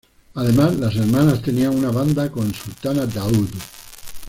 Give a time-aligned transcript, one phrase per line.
[0.33, 3.49] Además las hermanas tenían una banda con Sultana Daoud.